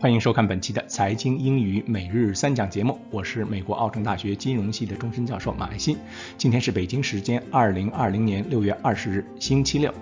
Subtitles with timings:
[0.00, 5.94] 欢迎收看本期的财经英语每日三讲节目，我是美国奥城大学金融系的终身教授马爱新。
[6.38, 9.92] 今天是北京时间二零二零年六月二十日，星期六。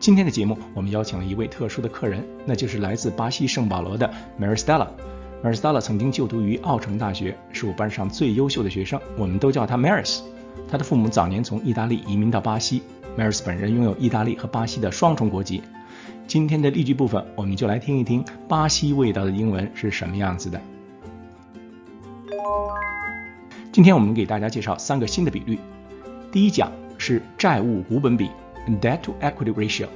[0.00, 4.88] 今天的节目我们邀请了一位特殊的客人，那就是来自巴西圣保罗的 Maristella。
[5.44, 10.20] Maristella 曾经就读于奥城大学，是我班上最优秀的学生，我们都叫她 Maris。
[10.66, 12.82] 她的父母早年从意大利移民到巴西
[13.18, 15.62] ，Maris 本人拥有意大利和巴西的双重国籍。
[16.26, 20.60] 今天的例句部分，我们就来听一听巴西味道的英文是什么样子的。
[23.70, 25.58] 今天我们给大家介绍三个新的比率。
[26.30, 28.30] 第一讲是债务股本比
[28.80, 29.88] （Debt to Equity Ratio）。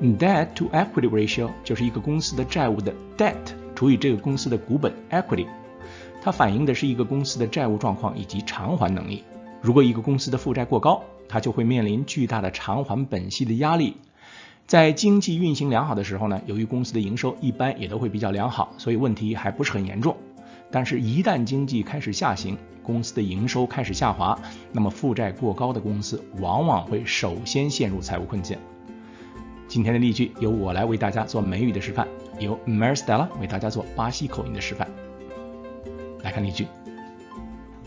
[0.00, 3.34] Debt to Equity Ratio 就是一个公司的债务的 debt
[3.74, 5.46] 除以这个公司的股本 equity，
[6.22, 9.24] 它反映的是一个公司的债务状况以及偿还能力。
[9.60, 13.96] 如果一个公司的负债过高，它就会面临巨大的偿还本息的压力。
[14.70, 20.16] 在经济运行良好的时候呢，由于公司的营收一般也都会比较良好，所以问题还不是很严重。
[20.70, 24.38] 但是，一旦经济开始下行，公司的营收开始下滑，
[24.70, 28.56] 那么负债过高的公司往往会首先陷入财务困境。
[29.66, 32.06] 今天的例句由我来为大家做美语的示范，
[32.38, 34.88] 由 Maristella 为大家做巴西口音的示范。
[36.22, 36.68] 来看例句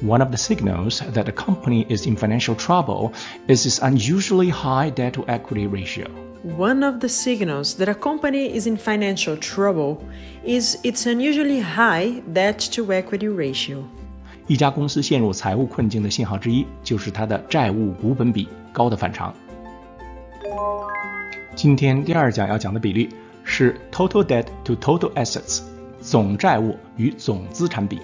[0.03, 3.12] ：One of the signals that a company is in financial trouble
[3.47, 6.07] is its unusually high debt-to-equity ratio.
[6.57, 9.98] One of the signals that a company is in financial trouble
[10.45, 13.83] is its unusually high debt to equity ratio.
[14.47, 19.34] 一家公司陷入财务困境的信号之一，就是它的债务股本比高的反常。
[21.57, 23.09] 今天第二讲要讲的比例
[23.43, 25.62] 是 total debt to total assets，
[26.01, 27.98] 总债务与总资产比。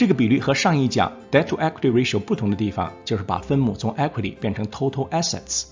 [0.00, 5.66] 这个比率和上一讲 debt to equity ratio 不同的地方，就是把分母从 equity 变成 total assets。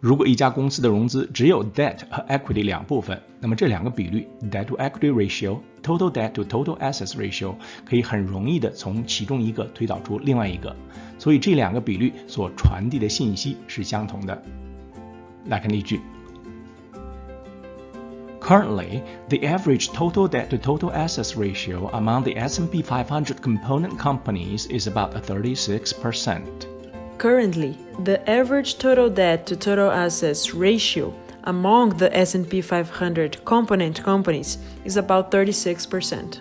[0.00, 7.54] 如果一家公司的融资只有 debt 和 equity 两部分，那么这两个比率 debt to equity ratio、total debt to total assets ratio
[7.88, 10.74] 可以很容易的从其中一个推导出另外一个，
[11.16, 14.42] 所以这两个比率所传递的信息是相同的。
[15.46, 16.00] 来看例句
[18.43, 24.65] ：Currently, the average total debt to total assets ratio among the S&P 500 component companies
[24.67, 26.67] is about 36 percent.
[27.17, 27.75] Currently,
[28.05, 31.13] the average total debt to total assets ratio
[31.43, 36.39] among the S&P 500 component companies is about 36%.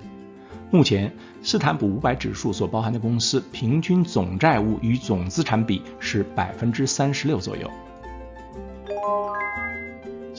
[0.70, 1.10] 目前，
[1.42, 7.70] 斯坦普五百指数所包含的公司平均总债务与总资产比是百分之三十六左右。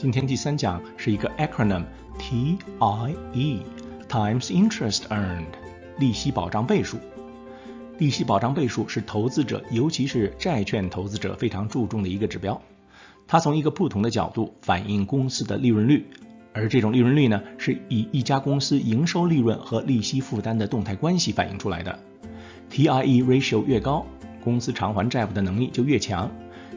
[0.05, 1.83] 今天第三讲是一个 acronym
[2.19, 3.71] TIE，Times
[4.51, 5.47] Interest Earned，
[5.97, 6.99] 利息保障倍数。
[7.97, 12.61] 利息保障倍数是投资者，尤其是债券投资者非常注重的一个指标。
[13.25, 16.05] 它从一个不同的角度反映公司的利润率，
[16.53, 21.97] 而这种利润率呢，是以一家公司营收利润和利息负担的动态关系反映出来的。
[22.69, 24.05] TIE ratio 越高，
[24.43, 26.29] 公司偿还债务的能力就越强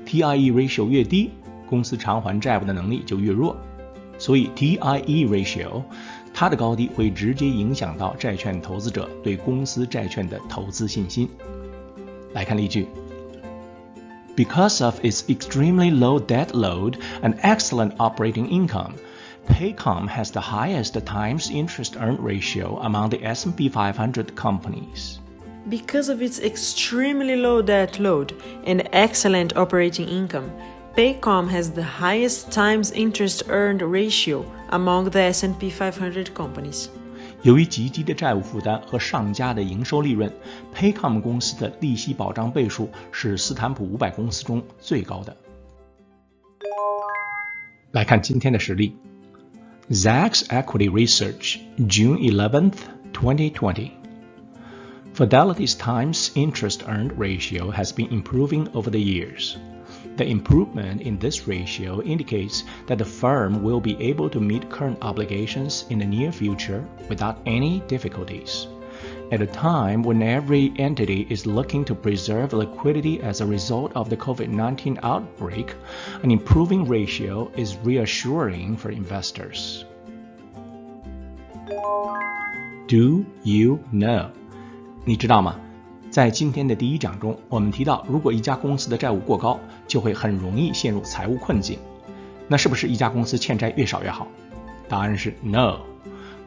[0.07, 1.33] ；TIE ratio 越低，
[1.70, 3.56] 公司偿还债务的能力就越弱。
[4.18, 5.84] 所以 TIE ratio。
[6.34, 11.30] 它的高低会直接影响到债券投资者对公司债券的投资信心。
[12.34, 12.88] 来看例句：
[14.36, 18.94] Because of its extremely low debt load and excellent operating income,
[19.48, 25.20] Paycom has the highest times interest earned ratio among the S&P 500 companies.
[25.70, 28.34] Because of its extremely low debt load
[28.66, 30.50] and excellent operating income,
[30.98, 36.88] Paycom has the highest times interest earned ratio among the S&P 500 companies.
[37.42, 40.32] 由于极低的债务负担和上佳的营收利润，
[40.74, 45.36] Paycom 公司的利息保障倍数是斯坦普五百公司中最高的。
[47.92, 48.96] 来看今天的实例：
[49.90, 51.58] Zacks Equity Research,
[51.88, 52.78] June 11th,
[53.14, 53.92] 2020.
[55.14, 59.58] Fidelity's times interest earned ratio has been improving over the years.
[60.18, 65.00] The improvement in this ratio indicates that the firm will be able to meet current
[65.02, 68.68] obligations in the near future without any difficulties.
[69.32, 74.10] At a time when every entity is looking to preserve liquidity as a result of
[74.10, 75.74] the COVID 19 outbreak,
[76.22, 79.86] an improving ratio is reassuring for investors.
[82.88, 84.30] Do you know?
[85.06, 85.60] 你知道吗？
[86.11, 91.79] 在今天的第一讲中，我们提到，如果一家公司的债务过高，就会很容易陷入财务困境。
[92.49, 94.27] 那是不是一家公司欠债越少越好？
[94.89, 95.81] 答案是 no。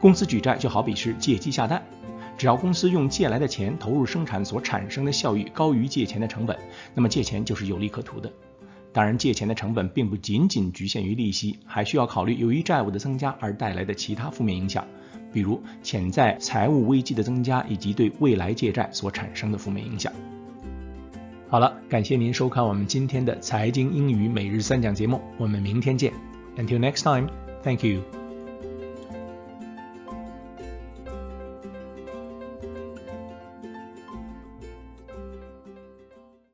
[0.00, 1.80] 公司举债就好比是借鸡下蛋，
[2.36, 6.58] 只要公司用借来的钱投入生产所产生的效益高于借钱的成本，
[6.92, 8.30] 那么借钱就是有利可图的。
[8.92, 14.86] 当然，借钱的成本并不仅仅局限于利息，还需要考虑由于债务的增加而带来的其他负面影响，
[15.32, 20.12] 比如潜在财务危机的增加以及对未来借债所产生的负面影响。
[21.48, 26.12] 好了，感谢您收看我们今天的财经英语每日三讲节目，我们明天见。
[26.56, 27.28] Until next time,
[27.62, 28.21] thank you.